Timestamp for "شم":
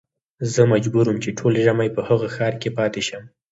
3.07-3.23